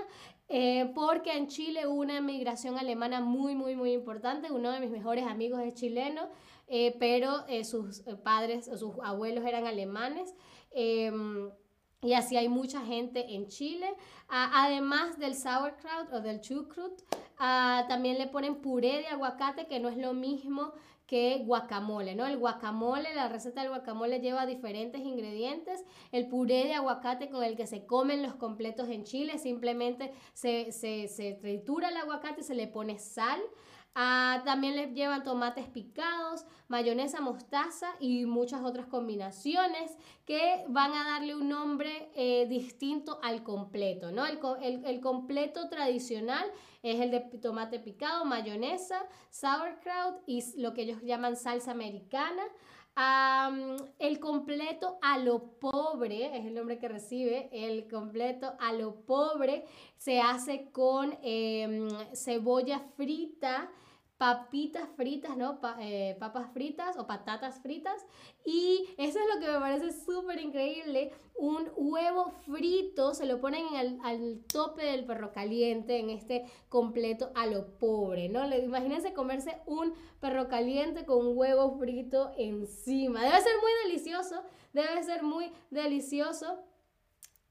porque 0.94 1.32
en 1.32 1.48
Chile 1.48 1.86
hubo 1.86 2.02
una 2.02 2.20
migración 2.20 2.78
alemana 2.78 3.20
muy, 3.20 3.54
muy, 3.54 3.74
muy 3.74 3.92
importante. 3.92 4.52
Uno 4.52 4.70
de 4.70 4.80
mis 4.80 4.90
mejores 4.90 5.24
amigos 5.26 5.60
es 5.62 5.74
chileno 5.74 6.28
eh, 6.66 6.96
pero 6.98 7.46
eh, 7.46 7.64
sus 7.64 8.06
eh, 8.06 8.16
padres 8.16 8.68
o 8.68 8.76
sus 8.78 8.94
abuelos 9.02 9.44
eran 9.44 9.66
alemanes. 9.66 10.34
Y 12.04 12.12
así 12.12 12.36
hay 12.36 12.48
mucha 12.48 12.82
gente 12.82 13.34
en 13.34 13.48
Chile. 13.48 13.94
además 14.28 15.18
del 15.18 15.34
sauerkraut 15.34 16.12
o 16.12 16.20
del 16.20 16.40
chucrut, 16.40 16.92
ah, 17.38 17.86
también 17.88 18.18
le 18.18 18.26
ponen 18.26 18.56
puré 18.56 18.98
de 18.98 19.06
aguacate, 19.06 19.66
que 19.66 19.80
no 19.80 19.88
es 19.88 19.96
lo 19.96 20.12
mismo 20.12 20.72
que 21.06 21.42
guacamole, 21.44 22.14
¿no? 22.14 22.26
El 22.26 22.38
guacamole, 22.38 23.14
la 23.14 23.28
receta 23.28 23.60
del 23.60 23.70
guacamole 23.70 24.20
lleva 24.20 24.46
diferentes 24.46 25.02
ingredientes. 25.02 25.84
El 26.12 26.28
puré 26.28 26.64
de 26.64 26.74
aguacate 26.74 27.28
con 27.28 27.42
el 27.42 27.56
que 27.56 27.66
se 27.66 27.84
comen 27.86 28.22
los 28.22 28.34
completos 28.34 28.88
en 28.88 29.04
Chile, 29.04 29.38
simplemente 29.38 30.12
se, 30.32 30.72
se, 30.72 31.08
se 31.08 31.34
tritura 31.34 31.88
el 31.88 31.96
aguacate, 31.96 32.42
se 32.42 32.54
le 32.54 32.66
pone 32.66 32.98
sal. 32.98 33.40
Ah, 33.96 34.42
también 34.44 34.74
les 34.74 34.92
llevan 34.92 35.22
tomates 35.22 35.68
picados, 35.68 36.44
mayonesa, 36.66 37.20
mostaza 37.20 37.94
y 38.00 38.26
muchas 38.26 38.62
otras 38.64 38.86
combinaciones 38.86 39.96
que 40.26 40.64
van 40.68 40.92
a 40.92 41.04
darle 41.04 41.36
un 41.36 41.48
nombre 41.48 42.10
eh, 42.16 42.46
distinto 42.48 43.20
al 43.22 43.44
completo, 43.44 44.10
¿no? 44.10 44.26
El, 44.26 44.40
el, 44.84 45.00
completo 45.00 45.68
tradicional 45.68 46.44
es 46.82 46.98
el 46.98 47.12
de 47.12 47.20
tomate 47.20 47.78
picado, 47.78 48.24
mayonesa, 48.24 49.06
sauerkraut 49.30 50.16
y 50.26 50.42
lo 50.60 50.74
que 50.74 50.82
ellos 50.82 51.00
llaman 51.02 51.36
salsa 51.36 51.70
americana. 51.70 52.42
el 54.00 54.18
completo 54.18 54.98
a 55.02 55.18
lo 55.18 55.58
pobre, 55.60 56.36
es 56.36 56.46
el 56.46 56.54
nombre 56.54 56.80
que 56.80 56.88
recibe, 56.88 57.48
el 57.52 57.88
completo 57.88 58.54
a 58.58 58.72
lo 58.72 58.96
pobre 59.06 59.64
se 59.98 60.20
hace 60.20 60.70
con 60.72 61.16
em, 61.22 61.88
cebolla 62.12 62.80
frita, 62.96 63.70
papitas 64.24 64.88
fritas, 64.96 65.36
¿no? 65.36 65.60
Eh, 65.80 66.16
papas 66.18 66.50
fritas 66.54 66.96
o 66.96 67.06
patatas 67.06 67.60
fritas. 67.60 68.06
Y 68.42 68.88
eso 68.96 69.18
es 69.18 69.26
lo 69.34 69.38
que 69.38 69.52
me 69.52 69.60
parece 69.60 69.92
súper 69.92 70.40
increíble. 70.40 71.12
Un 71.36 71.68
huevo 71.76 72.30
frito 72.46 73.12
se 73.12 73.26
lo 73.26 73.38
ponen 73.38 73.66
al, 74.02 74.40
tope 74.50 74.82
del 74.82 75.04
perro 75.04 75.30
caliente 75.30 75.98
en 75.98 76.08
este 76.08 76.46
completo 76.70 77.32
a 77.34 77.44
lo 77.44 77.76
pobre, 77.76 78.30
¿no? 78.30 78.46
Imagínense 78.46 79.12
comerse 79.12 79.58
un 79.66 79.92
perro 80.20 80.48
caliente 80.48 81.04
con 81.04 81.18
un 81.18 81.36
huevo 81.36 81.76
frito 81.78 82.32
encima. 82.38 83.22
Debe 83.24 83.42
ser 83.42 83.56
muy 83.60 83.72
delicioso, 83.84 84.42
debe 84.72 85.02
ser 85.02 85.22
muy 85.22 85.52
delicioso. 85.68 86.64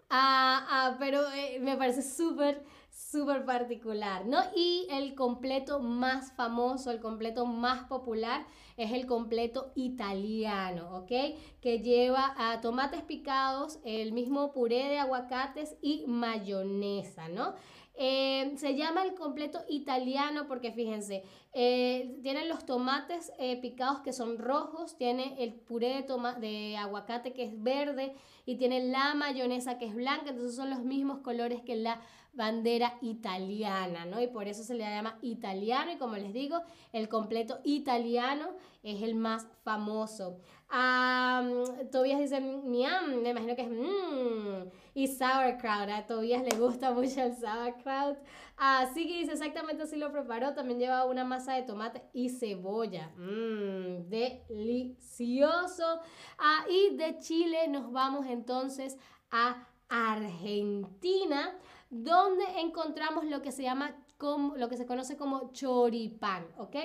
Ah, 0.10 0.66
ah, 0.72 0.96
pero 0.98 1.22
eh, 1.34 1.60
me 1.60 1.78
parece 1.78 2.02
súper 2.02 2.64
súper 2.94 3.44
particular, 3.44 4.26
¿no? 4.28 4.40
Y 4.56 4.88
el 4.92 5.16
completo 5.16 5.80
más 5.80 6.32
famoso, 6.34 6.92
el 6.92 7.00
completo 7.00 7.46
más 7.46 7.86
popular 7.86 8.46
es 8.78 8.92
el 8.92 9.08
completo 9.08 9.72
italiano, 9.76 10.98
¿ok? 10.98 11.12
Que 11.60 11.80
lleva 11.80 12.34
a 12.38 12.62
tomates 12.62 13.02
picados, 13.02 13.80
el 13.84 14.12
mismo 14.14 14.54
puré 14.54 14.90
de 14.90 15.00
aguacates 15.00 15.76
y 15.82 16.06
mayonesa, 16.08 17.30
¿no? 17.30 17.56
Eh, 17.96 18.54
se 18.58 18.76
llama 18.76 19.04
el 19.04 19.14
completo 19.14 19.60
italiano 19.70 20.48
porque 20.48 20.72
fíjense, 20.72 21.24
eh, 21.54 22.18
tienen 22.24 22.50
los 22.50 22.66
tomates 22.66 23.32
eh, 23.38 23.58
picados 23.62 24.02
que 24.02 24.14
son 24.14 24.40
rojos, 24.40 24.98
tiene 24.98 25.36
el 25.44 25.54
puré 25.54 26.02
de, 26.02 26.40
de 26.40 26.78
aguacate 26.78 27.34
que 27.34 27.44
es 27.44 27.62
verde 27.62 28.16
y 28.48 28.58
tiene 28.58 28.84
la 28.84 29.14
mayonesa 29.14 29.78
que 29.78 29.86
es 29.86 29.94
blanca, 29.94 30.32
entonces 30.32 30.56
son 30.56 30.72
los 30.72 30.84
mismos 30.84 31.20
colores 31.20 31.62
que 31.62 31.76
la 31.76 32.02
bandera 32.34 32.98
italiana, 33.02 34.06
¿no? 34.06 34.22
Y 34.22 34.28
por 34.28 34.48
eso 34.48 34.64
se 34.64 34.74
le 34.74 34.84
llama 34.84 35.18
italiano 35.22 35.92
y 35.92 35.98
como 35.98 36.16
les 36.16 36.34
digo, 36.34 36.62
el 36.92 37.08
completo 37.08 37.60
italiano 37.64 38.50
es 38.82 39.02
el 39.04 39.16
más 39.16 39.48
famoso. 39.64 40.40
Um, 40.72 41.90
Tobias 41.92 42.20
dice 42.20 42.42
miam, 42.42 43.22
me 43.22 43.30
imagino 43.30 43.56
que 43.56 43.62
es 43.62 43.70
mmm, 43.70 44.70
y 44.96 45.08
sauerkraut, 45.08 45.90
a 45.90 46.08
Tobias 46.08 46.44
le 46.44 46.58
gusta 46.58 46.92
mucho 46.92 47.22
el 47.22 47.36
sauerkraut. 47.36 48.18
Así 48.58 49.08
que 49.08 49.20
dice 49.20 49.34
exactamente 49.34 49.84
así 49.84 49.98
lo 49.98 50.12
preparó, 50.12 50.54
también 50.54 50.80
lleva 50.80 51.06
una 51.06 51.24
masa 51.24 51.54
de 51.54 51.64
tomate 51.64 52.02
y 52.14 52.30
cebolla. 52.30 53.12
Mmm, 53.18 54.10
delicioso. 54.10 56.00
Ah, 56.40 56.66
y 56.68 56.96
de 56.96 57.20
Chile 57.20 57.68
nos 57.68 57.92
vamos 57.92 58.26
entonces 58.26 58.98
a 59.30 59.68
Argentina 59.90 61.56
donde 61.94 62.44
encontramos 62.58 63.26
lo 63.26 63.42
que 63.44 63.52
se 63.52 63.62
llama, 63.62 63.96
lo 64.20 64.68
que 64.68 64.78
se 64.78 64.88
conoce 64.88 65.16
como 65.16 65.52
choripán, 65.54 66.48
¿ok? 66.58 66.76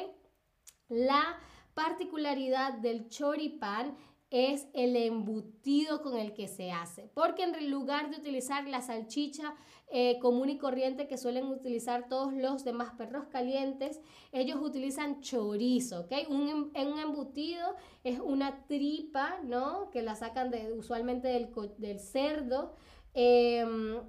La 0.89 1.39
particularidad 1.75 2.75
del 2.75 3.09
choripán 3.09 3.97
es 4.31 4.67
el 4.75 4.95
embutido 4.97 6.03
con 6.03 6.19
el 6.19 6.35
que 6.35 6.49
se 6.49 6.71
hace, 6.71 7.11
porque 7.15 7.45
en 7.45 7.71
lugar 7.71 8.11
de 8.11 8.19
utilizar 8.19 8.69
la 8.69 8.83
salchicha 8.83 9.55
eh, 9.91 10.19
común 10.21 10.51
y 10.51 10.59
corriente 10.59 11.09
que 11.09 11.17
suelen 11.17 11.47
utilizar 11.47 12.09
todos 12.11 12.35
los 12.35 12.63
demás 12.63 12.93
perros 12.99 13.29
calientes, 13.29 14.03
ellos 14.33 14.59
utilizan 14.61 15.23
chorizo, 15.23 16.01
¿ok? 16.01 16.13
Un, 16.29 16.71
em, 16.75 16.89
un 16.89 16.99
embutido 16.99 17.75
es 18.05 18.21
una 18.21 18.67
tripa, 18.67 19.39
¿no? 19.45 19.89
Que 19.91 20.03
la 20.03 20.15
sacan 20.15 20.53
usualmente 20.77 21.29
del, 21.29 21.49
del 21.79 21.99
cerdo. 21.99 22.75
Em, 23.15 24.03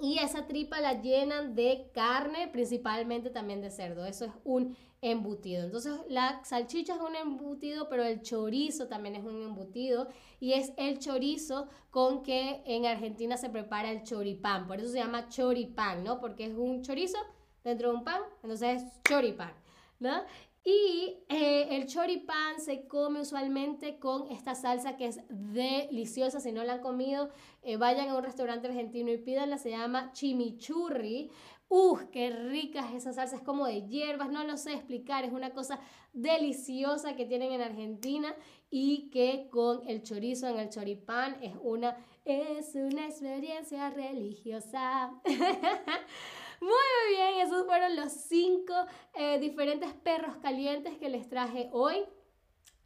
y 0.00 0.18
esa 0.18 0.46
tripa 0.46 0.80
la 0.80 1.00
llenan 1.00 1.54
de 1.54 1.90
carne, 1.94 2.48
principalmente 2.48 3.30
también 3.30 3.60
de 3.60 3.70
cerdo. 3.70 4.06
Eso 4.06 4.26
es 4.26 4.32
un 4.44 4.76
embutido. 5.02 5.64
Entonces 5.64 5.94
la 6.08 6.44
salchicha 6.44 6.94
es 6.94 7.00
un 7.00 7.16
embutido, 7.16 7.88
pero 7.88 8.04
el 8.04 8.22
chorizo 8.22 8.88
también 8.88 9.16
es 9.16 9.24
un 9.24 9.42
embutido. 9.42 10.08
Y 10.40 10.52
es 10.52 10.72
el 10.76 10.98
chorizo 10.98 11.68
con 11.90 12.22
que 12.22 12.62
en 12.66 12.86
Argentina 12.86 13.36
se 13.36 13.50
prepara 13.50 13.90
el 13.90 14.02
choripán. 14.02 14.66
Por 14.66 14.80
eso 14.80 14.88
se 14.88 14.98
llama 14.98 15.28
choripán, 15.28 16.04
¿no? 16.04 16.20
Porque 16.20 16.46
es 16.46 16.54
un 16.56 16.82
chorizo 16.82 17.18
dentro 17.64 17.90
de 17.90 17.96
un 17.96 18.04
pan, 18.04 18.22
entonces 18.42 18.82
es 18.82 19.02
choripán, 19.02 19.52
¿no? 19.98 20.22
Y 20.62 21.16
eh, 21.28 21.68
el 21.70 21.86
choripán 21.86 22.60
se 22.60 22.86
come 22.86 23.20
usualmente 23.20 23.98
con 23.98 24.30
esta 24.30 24.54
salsa 24.54 24.96
que 24.96 25.06
es 25.06 25.20
deliciosa. 25.28 26.38
Si 26.38 26.52
no 26.52 26.64
la 26.64 26.74
han 26.74 26.80
comido, 26.80 27.30
eh, 27.62 27.76
vayan 27.76 28.10
a 28.10 28.16
un 28.16 28.22
restaurante 28.22 28.68
argentino 28.68 29.10
y 29.10 29.18
pídanla. 29.18 29.56
Se 29.56 29.70
llama 29.70 30.12
chimichurri. 30.12 31.30
¡Uf! 31.68 32.02
¡Qué 32.10 32.30
rica 32.30 32.80
es 32.88 32.96
esa 32.96 33.12
salsa! 33.12 33.36
Es 33.36 33.42
como 33.42 33.64
de 33.64 33.86
hierbas, 33.86 34.30
no 34.30 34.44
lo 34.44 34.56
sé 34.58 34.74
explicar. 34.74 35.24
Es 35.24 35.32
una 35.32 35.50
cosa 35.50 35.80
deliciosa 36.12 37.16
que 37.16 37.24
tienen 37.24 37.52
en 37.52 37.62
Argentina 37.62 38.34
y 38.70 39.08
que 39.10 39.48
con 39.50 39.88
el 39.88 40.02
chorizo 40.02 40.48
en 40.48 40.58
el 40.58 40.68
choripán 40.68 41.38
es 41.40 41.54
una, 41.62 41.96
es 42.24 42.74
una 42.74 43.06
experiencia 43.06 43.88
religiosa. 43.90 45.12
Muy, 46.60 46.70
bien, 47.16 47.46
esos 47.46 47.64
fueron 47.64 47.96
los 47.96 48.12
cinco 48.12 48.74
eh, 49.14 49.38
diferentes 49.38 49.94
perros 49.94 50.36
calientes 50.42 50.98
que 50.98 51.08
les 51.08 51.28
traje 51.28 51.70
hoy. 51.72 52.04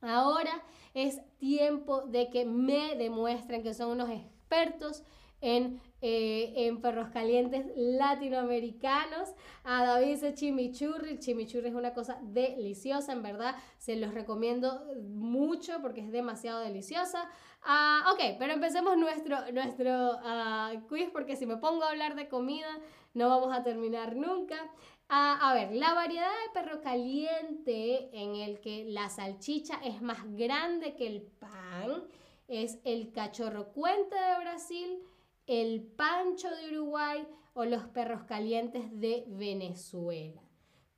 Ahora 0.01 0.63
es 0.93 1.21
tiempo 1.39 2.03
de 2.03 2.31
que 2.31 2.45
me 2.45 2.95
demuestren 2.95 3.63
que 3.63 3.75
son 3.75 3.91
unos 3.91 4.11
expertos 4.11 5.03
en, 5.41 5.81
eh, 6.01 6.53
en 6.57 6.81
perros 6.81 7.09
calientes 7.11 7.67
latinoamericanos. 7.77 9.35
A 9.65 9.85
David 9.85 10.07
dice 10.07 10.35
chimichurri. 10.35 11.19
Chimichurri 11.19 11.69
es 11.69 11.75
una 11.75 11.93
cosa 11.93 12.19
deliciosa, 12.23 13.13
en 13.13 13.23
verdad. 13.23 13.57
Se 13.79 13.97
los 13.97 14.15
recomiendo 14.15 14.85
mucho 15.03 15.83
porque 15.83 16.01
es 16.01 16.13
demasiado 16.13 16.61
deliciosa. 16.61 17.29
Ah, 17.63 18.13
ok, 18.13 18.37
pero 18.39 18.53
empecemos 18.53 18.97
nuestro, 18.97 19.51
nuestro 19.53 20.13
uh, 20.17 20.87
quiz 20.87 21.11
porque 21.11 21.37
si 21.37 21.47
me 21.47 21.57
pongo 21.57 21.85
a 21.85 21.91
hablar 21.91 22.15
de 22.15 22.29
comida 22.29 22.69
no 23.15 23.29
vamos 23.29 23.57
a 23.57 23.63
terminar 23.63 24.17
nunca. 24.17 24.71
a 25.09 25.53
ver, 25.55 25.73
la 25.73 25.95
variedad 25.95 26.29
de 26.29 26.53
perro 26.53 26.81
caliente 26.83 28.11
en 28.13 28.37
el 28.37 28.61
que 28.61 28.85
la 28.85 29.09
salchicha 29.09 29.81
es 29.85 30.03
más 30.03 30.19
grande 30.37 30.95
que 30.97 31.07
el 31.07 31.23
pan 31.23 32.05
es 32.49 32.79
el 32.85 33.13
cachorro 33.13 33.73
cuente 33.73 34.15
de 34.15 34.41
Brasil, 34.41 34.99
el 35.47 35.83
pancho 35.83 36.49
de 36.51 36.77
Uruguay 36.77 37.27
o 37.55 37.65
los 37.65 37.85
perros 37.89 38.25
calientes 38.25 39.01
de 39.01 39.25
Venezuela. 39.29 40.43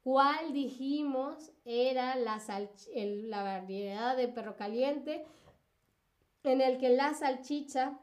¿Cuál 0.03 0.53
dijimos 0.53 1.53
era 1.65 2.17
la, 2.17 2.41
la 2.95 3.43
variedad 3.43 4.17
de 4.17 4.29
perro 4.29 4.57
caliente 4.57 5.25
en 6.45 6.61
el 6.61 6.79
que 6.79 6.91
la 6.91 7.13
salchicha 7.13 7.99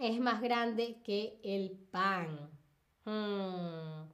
es 0.00 0.18
más 0.18 0.40
grande 0.40 1.00
que 1.04 1.38
el 1.42 1.70
pan? 1.90 2.51
Hmm. 3.04 4.08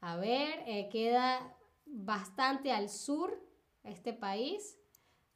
A 0.00 0.16
ver, 0.16 0.64
eh, 0.66 0.88
queda 0.90 1.54
bastante 1.84 2.72
al 2.72 2.88
sur 2.88 3.40
este 3.84 4.12
país, 4.12 4.76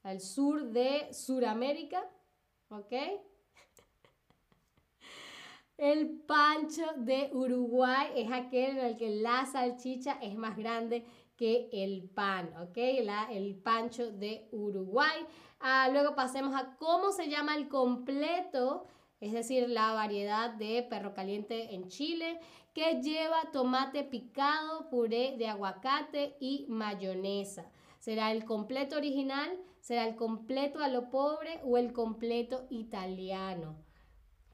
al 0.02 0.20
sur 0.20 0.64
de 0.64 1.12
Suramérica, 1.12 2.02
¿ok? 2.68 2.92
El 5.76 6.20
pancho 6.26 6.84
de 6.96 7.30
Uruguay 7.32 8.08
es 8.14 8.30
aquel 8.30 8.78
en 8.78 8.84
el 8.84 8.96
que 8.98 9.08
la 9.08 9.46
salchicha 9.46 10.18
es 10.20 10.36
más 10.36 10.56
grande 10.56 11.06
que 11.40 11.70
el 11.72 12.10
pan, 12.10 12.52
¿ok? 12.58 12.76
el 13.30 13.56
pancho 13.56 14.12
de 14.12 14.46
Uruguay. 14.52 15.26
Ah, 15.58 15.88
luego 15.90 16.14
pasemos 16.14 16.54
a 16.54 16.76
cómo 16.76 17.12
se 17.12 17.30
llama 17.30 17.56
el 17.56 17.68
completo, 17.68 18.84
es 19.20 19.32
decir, 19.32 19.70
la 19.70 19.94
variedad 19.94 20.50
de 20.50 20.82
perro 20.82 21.14
caliente 21.14 21.74
en 21.74 21.88
Chile, 21.88 22.38
que 22.74 23.00
lleva 23.02 23.50
tomate 23.52 24.04
picado, 24.04 24.88
puré 24.90 25.36
de 25.36 25.48
aguacate 25.48 26.36
y 26.40 26.66
mayonesa. 26.68 27.70
¿Será 27.98 28.32
el 28.32 28.44
completo 28.44 28.96
original? 28.96 29.58
¿Será 29.80 30.06
el 30.06 30.16
completo 30.16 30.80
a 30.80 30.88
lo 30.88 31.10
pobre 31.10 31.60
o 31.64 31.76
el 31.78 31.92
completo 31.92 32.66
italiano? 32.70 33.76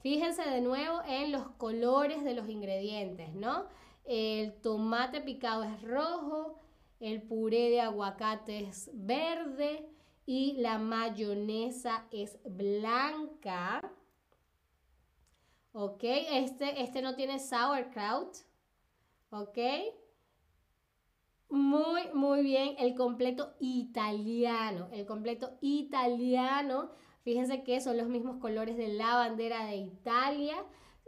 Fíjense 0.01 0.43
de 0.49 0.61
nuevo 0.61 1.01
en 1.07 1.33
los 1.33 1.49
colores 1.59 2.23
de 2.25 2.35
los 2.35 2.49
ingredientes, 2.49 3.35
¿no? 3.35 3.67
El 4.05 4.55
tomate 4.61 5.21
picado 5.21 5.65
es 5.65 5.83
rojo, 5.83 6.61
el 7.01 7.23
puré 7.23 7.71
de 7.71 7.81
aguacate 7.81 8.61
es 8.69 8.91
verde 8.95 9.89
y 10.25 10.55
la 10.59 10.79
mayonesa 10.79 12.07
es 12.13 12.39
blanca. 12.45 13.81
¿Ok? 15.79 16.03
Este, 16.03 16.83
este 16.83 17.03
no 17.03 17.15
tiene 17.15 17.39
sauerkraut. 17.39 18.35
¿Ok? 19.31 19.59
Muy, 21.49 22.03
muy 22.15 22.43
bien. 22.43 22.77
El 22.79 22.95
completo 22.95 23.55
italiano. 23.61 24.89
El 24.93 25.07
completo 25.07 25.59
italiano 25.61 26.91
Fíjense 27.27 27.65
que 27.65 27.81
son 27.81 27.97
los 27.97 28.07
mismos 28.07 28.37
colores 28.37 28.77
de 28.77 28.87
la 28.87 29.17
bandera 29.17 29.67
de 29.67 29.75
Italia. 29.79 30.55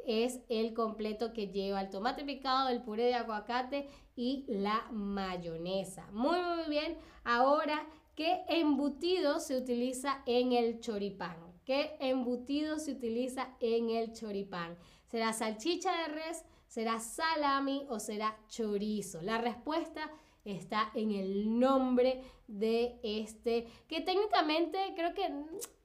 Es 0.05 0.41
el 0.49 0.75
completo 0.75 1.33
que 1.33 1.47
lleva 1.47 1.81
el 1.81 1.91
tomate 1.91 2.25
picado, 2.25 2.71
el 2.71 2.83
puré 2.83 3.05
de 3.05 3.15
aguacate 3.15 3.89
y 4.17 4.45
la 4.49 4.89
mayonesa. 4.91 6.09
Muy, 6.11 6.41
muy 6.41 6.69
bien. 6.69 6.99
Ahora, 7.23 7.87
¿qué 8.17 8.43
embutido 8.49 9.39
se 9.39 9.57
utiliza 9.57 10.25
en 10.27 10.51
el 10.51 10.81
choripán? 10.81 11.48
¿Qué 11.69 11.99
embutido 12.01 12.79
se 12.79 12.93
utiliza 12.93 13.55
en 13.61 13.91
el 13.91 14.15
choripán? 14.15 14.79
¿Será 15.05 15.35
salchicha 15.35 15.93
de 15.99 16.15
res? 16.15 16.43
¿Será 16.67 16.99
salami 16.99 17.85
o 17.91 18.01
será 18.01 18.39
chorizo? 18.49 19.21
La 19.21 19.37
respuesta 19.37 20.11
está 20.47 20.91
en 20.95 21.11
el 21.11 21.61
nombre 21.61 22.23
de 22.47 22.99
este, 23.03 23.67
que 23.87 24.01
técnicamente 24.01 24.79
creo 24.97 25.13
que 25.13 25.31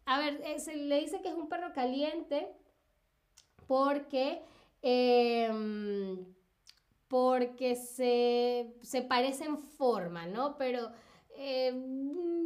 a 0.06 0.20
ver, 0.20 0.42
eh, 0.46 0.58
se 0.60 0.74
le 0.74 1.02
dice 1.02 1.22
que 1.22 1.28
es 1.28 1.36
un 1.36 1.50
perro 1.50 1.74
caliente 1.74 2.48
porque, 3.68 4.42
em, 4.82 6.34
porque 7.10 7.76
se, 7.76 9.02
parece 9.10 9.44
en 9.44 9.58
forma, 9.58 10.28
¿no? 10.28 10.58
Pero 10.58 10.94
em, 11.36 12.43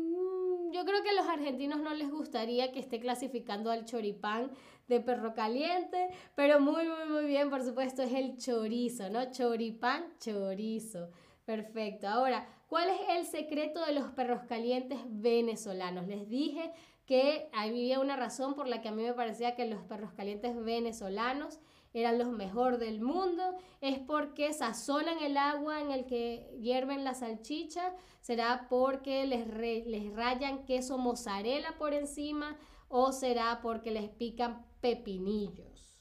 yo 0.72 0.86
creo 0.86 1.04
que 1.04 1.10
a 1.10 1.14
los 1.14 1.28
argentinos 1.28 1.80
no 1.80 1.94
les 1.94 2.10
gustaría 2.10 2.72
que 2.72 2.80
esté 2.80 3.00
clasificando 3.00 3.72
al 3.72 3.86
choripán 3.86 4.52
de 4.88 5.00
perro 5.00 5.34
caliente, 5.34 6.10
pero 6.36 6.60
muy, 6.60 6.88
muy, 6.88 7.10
muy 7.10 7.26
bien, 7.26 7.50
por 7.50 7.64
supuesto, 7.64 8.02
es 8.02 8.14
el 8.14 8.38
chorizo, 8.38 9.10
¿no? 9.10 9.32
Choripán, 9.32 10.06
chorizo. 10.20 11.10
Perfecto. 11.46 12.08
Ahora, 12.08 12.48
¿cuál 12.68 12.90
es 12.90 13.00
el 13.18 13.26
secreto 13.26 13.86
de 13.86 13.94
los 13.94 14.12
perros 14.12 14.44
calientes 14.48 15.00
venezolanos? 15.06 16.08
Les 16.08 16.28
dije 16.28 16.72
que 17.06 17.50
había 17.54 18.00
una 18.00 18.18
razón 18.18 18.54
por 18.54 18.68
la 18.68 18.82
que 18.82 18.90
a 18.90 18.92
mí 18.92 19.04
me 19.04 19.14
parecía 19.14 19.56
que 19.56 19.66
los 19.66 19.82
perros 19.84 20.12
calientes 20.14 20.56
venezolanos 20.62 21.60
eran 21.94 22.18
los 22.18 22.30
mejor 22.30 22.78
del 22.78 23.02
mundo, 23.02 23.44
es 23.82 24.00
porque 24.00 24.54
sazonan 24.54 25.20
el 25.20 25.38
agua 25.38 25.82
en 25.82 25.92
el 25.92 26.06
que 26.06 26.58
hierven 26.62 27.04
la 27.04 27.14
salchicha, 27.14 27.94
será 28.22 28.68
porque 28.70 29.26
les, 29.26 29.48
les 29.88 30.14
rayan 30.14 30.66
queso 30.66 30.98
mozzarella 30.98 31.78
por 31.78 31.94
encima 31.94 32.58
o 32.90 33.12
será 33.12 33.60
porque 33.62 33.92
les 33.92 34.10
pican 34.10 34.66
pepinillos. 34.82 35.98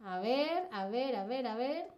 A 0.00 0.18
ver, 0.20 0.68
a 0.70 0.86
ver, 0.88 1.16
a 1.16 1.24
ver, 1.24 1.46
a 1.46 1.56
ver. 1.56 1.93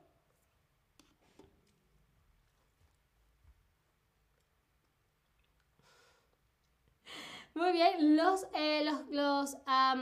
Muy 7.56 7.72
bien, 7.72 8.18
los, 8.18 8.46
eh, 8.52 8.84
los, 8.84 9.06
los 9.08 9.56
a 9.64 9.96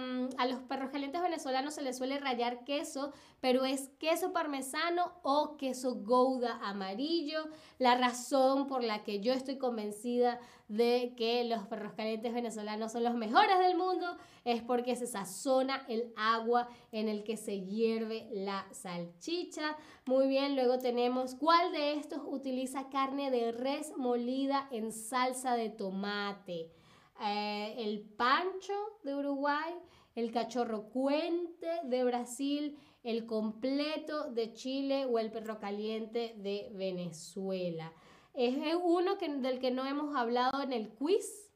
los 0.49 0.59
perros 0.63 0.91
calientes 0.91 1.23
venezolanos 1.23 1.75
se 1.75 1.83
les 1.83 1.97
suele 1.97 2.19
rayar 2.19 2.65
queso, 2.65 3.13
pero 3.41 3.65
es 3.65 3.91
queso 4.01 4.33
parmesano 4.33 5.13
o 5.23 5.57
queso 5.57 5.95
gouda 5.95 6.59
amarillo. 6.65 7.47
La 7.79 7.97
razón 7.97 8.67
por 8.67 8.83
la 8.83 9.05
que 9.05 9.21
yo 9.21 9.33
estoy 9.33 9.57
convencida 9.57 10.41
de 10.67 11.15
que 11.17 11.45
los 11.45 11.65
perros 11.69 11.93
calientes 11.93 12.35
venezolanos 12.35 12.91
son 12.91 13.05
los 13.05 13.15
mejores 13.15 13.57
del 13.61 13.77
mundo 13.77 14.17
es 14.45 14.61
porque 14.61 14.97
se 14.97 15.07
sazona 15.07 15.85
el 15.87 16.13
agua 16.17 16.67
en 16.91 17.09
el 17.09 17.23
que 17.23 17.37
se 17.37 17.61
hierve 17.61 18.27
la 18.33 18.67
salchicha. 18.73 19.77
Muy 20.07 20.27
bien, 20.27 20.57
luego 20.57 20.81
tenemos 20.81 21.37
cuál 21.37 21.71
de 21.71 21.93
estos 21.93 22.21
utiliza 22.27 22.89
carne 22.89 23.31
de 23.31 23.53
res 23.53 23.93
molida 23.97 24.67
en 24.73 24.91
salsa 24.91 25.55
de 25.55 25.71
tomate. 25.71 26.73
Eh, 27.21 27.75
el 27.79 28.01
pancho 28.01 28.75
de 29.05 29.15
Uruguay, 29.15 29.75
el 30.15 30.33
cachorro 30.33 30.89
cuente 30.89 31.69
de 31.85 32.05
Brasil, 32.05 32.79
el 33.03 33.27
completo 33.27 34.31
de 34.31 34.53
Chile 34.53 35.05
o 35.05 35.19
el 35.19 35.31
perro 35.31 35.61
caliente 35.61 36.35
de 36.39 36.71
Venezuela. 36.75 37.93
Es 38.33 38.57
uno 38.83 39.17
que, 39.17 39.29
del 39.29 39.61
que 39.61 39.71
no 39.71 39.87
hemos 39.87 40.17
hablado 40.17 40.61
en 40.63 40.73
el 40.73 40.91
quiz. 40.91 41.53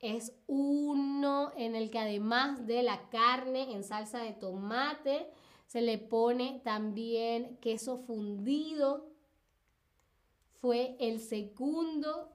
Es 0.00 0.34
uno 0.46 1.52
en 1.56 1.76
el 1.76 1.90
que 1.90 1.98
además 1.98 2.66
de 2.66 2.82
la 2.82 3.08
carne 3.10 3.72
en 3.72 3.84
salsa 3.84 4.18
de 4.18 4.32
tomate, 4.32 5.30
se 5.66 5.80
le 5.80 5.98
pone 5.98 6.60
también 6.64 7.56
queso 7.58 7.96
fundido. 7.96 9.08
Fue 10.60 10.96
el 10.98 11.20
segundo 11.20 12.33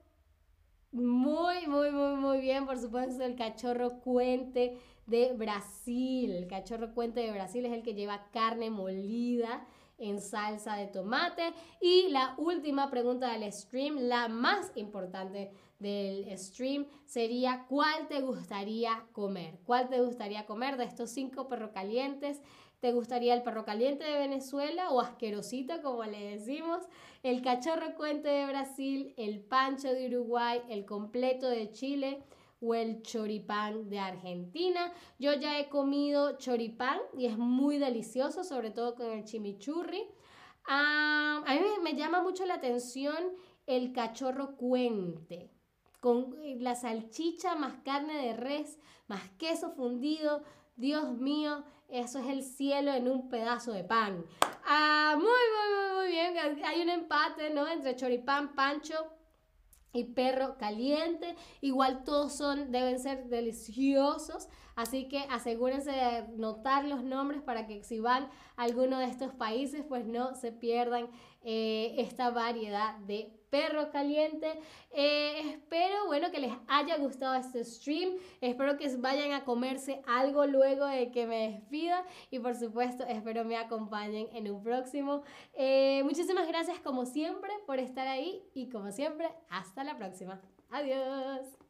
muy, 0.91 1.67
muy, 1.67 1.91
muy, 1.91 2.15
muy 2.15 2.41
bien, 2.41 2.65
por 2.65 2.79
supuesto, 2.79 3.23
el 3.23 3.35
cachorro 3.35 3.99
cuente 3.99 4.77
de 5.05 5.33
Brasil. 5.33 6.31
El 6.31 6.47
cachorro 6.47 6.93
cuente 6.93 7.21
de 7.21 7.31
Brasil 7.31 7.65
es 7.65 7.73
el 7.73 7.83
que 7.83 7.93
lleva 7.93 8.29
carne 8.31 8.69
molida 8.69 9.65
en 9.97 10.21
salsa 10.21 10.75
de 10.75 10.87
tomate. 10.87 11.53
Y 11.81 12.09
la 12.09 12.33
última 12.37 12.89
pregunta 12.89 13.31
del 13.31 13.51
stream, 13.51 13.97
la 13.99 14.27
más 14.29 14.71
importante 14.75 15.51
del 15.77 16.37
stream, 16.37 16.85
sería 17.05 17.65
¿cuál 17.69 18.07
te 18.07 18.21
gustaría 18.21 19.05
comer? 19.11 19.59
¿Cuál 19.65 19.89
te 19.89 20.01
gustaría 20.01 20.45
comer 20.45 20.77
de 20.77 20.85
estos 20.85 21.11
cinco 21.11 21.47
perro 21.47 21.71
calientes? 21.71 22.41
¿Te 22.79 22.93
gustaría 22.93 23.33
el 23.33 23.43
perro 23.43 23.65
caliente 23.65 24.05
de 24.05 24.17
Venezuela 24.17 24.89
o 24.91 25.01
asquerosito, 25.01 25.81
como 25.81 26.05
le 26.05 26.37
decimos? 26.37 26.87
El 27.23 27.41
cachorro 27.41 27.93
cuente 27.97 28.29
de 28.29 28.45
Brasil, 28.45 29.13
el 29.17 29.41
pancho 29.41 29.89
de 29.89 30.07
Uruguay, 30.07 30.61
el 30.69 30.85
completo 30.85 31.49
de 31.49 31.71
Chile 31.71 32.23
o 32.61 32.73
el 32.73 33.01
choripán 33.01 33.89
de 33.89 33.99
Argentina. 33.99 34.93
Yo 35.17 35.33
ya 35.33 35.59
he 35.59 35.67
comido 35.67 36.37
choripán 36.37 36.99
y 37.17 37.25
es 37.25 37.37
muy 37.37 37.79
delicioso, 37.79 38.45
sobre 38.45 38.71
todo 38.71 38.95
con 38.95 39.07
el 39.07 39.25
chimichurri. 39.25 40.07
Ah, 40.65 41.43
a 41.45 41.53
mí 41.55 41.59
me 41.83 41.95
llama 41.95 42.21
mucho 42.21 42.45
la 42.45 42.55
atención 42.55 43.17
el 43.65 43.91
cachorro 43.91 44.55
cuente, 44.55 45.51
con 45.99 46.33
la 46.59 46.75
salchicha 46.75 47.55
más 47.55 47.75
carne 47.83 48.15
de 48.25 48.33
res, 48.33 48.79
más 49.07 49.29
queso 49.37 49.71
fundido, 49.71 50.43
Dios 50.79 51.17
mío, 51.17 51.65
eso 51.89 52.19
es 52.19 52.27
el 52.27 52.41
cielo 52.41 52.93
en 52.93 53.09
un 53.09 53.29
pedazo 53.29 53.73
de 53.73 53.83
pan. 53.83 54.23
Ah, 54.65 55.15
muy, 55.17 55.25
muy, 55.25 55.75
muy, 55.75 55.97
muy 55.97 56.07
bien. 56.07 56.63
Hay 56.65 56.81
un 56.81 56.89
empate, 56.89 57.49
¿no? 57.49 57.67
Entre 57.67 57.97
choripán, 57.97 58.55
pancho 58.55 58.95
y 59.91 60.05
perro 60.05 60.57
caliente. 60.57 61.35
Igual 61.59 62.05
todos 62.05 62.33
son, 62.33 62.71
deben 62.71 62.97
ser 62.97 63.25
deliciosos. 63.25 64.47
Así 64.77 65.09
que 65.09 65.19
asegúrense 65.29 65.91
de 65.91 66.29
notar 66.37 66.85
los 66.85 67.03
nombres 67.03 67.41
para 67.41 67.67
que 67.67 67.83
si 67.83 67.99
van 67.99 68.29
a 68.55 68.63
alguno 68.63 68.99
de 68.99 69.05
estos 69.05 69.33
países, 69.33 69.83
pues 69.85 70.05
no 70.05 70.33
se 70.35 70.53
pierdan 70.53 71.09
eh, 71.41 71.95
esta 71.97 72.29
variedad 72.29 72.95
de 72.99 73.38
perro 73.49 73.91
caliente. 73.91 74.59
Eh, 74.91 75.41
espero, 75.51 76.07
bueno, 76.07 76.31
que 76.31 76.39
les 76.39 76.53
haya 76.67 76.97
gustado 76.97 77.35
este 77.35 77.63
stream. 77.63 78.17
Espero 78.41 78.77
que 78.77 78.87
vayan 78.97 79.33
a 79.33 79.43
comerse 79.43 80.01
algo 80.07 80.45
luego 80.45 80.85
de 80.85 81.11
que 81.11 81.25
me 81.25 81.51
despida. 81.51 82.05
Y 82.31 82.39
por 82.39 82.55
supuesto, 82.55 83.03
espero 83.05 83.43
me 83.45 83.57
acompañen 83.57 84.27
en 84.33 84.51
un 84.51 84.63
próximo. 84.63 85.23
Eh, 85.53 86.01
muchísimas 86.03 86.47
gracias 86.47 86.79
como 86.79 87.05
siempre 87.05 87.51
por 87.65 87.79
estar 87.79 88.07
ahí. 88.07 88.43
Y 88.53 88.69
como 88.69 88.91
siempre, 88.91 89.29
hasta 89.49 89.83
la 89.83 89.97
próxima. 89.97 90.41
Adiós. 90.71 91.68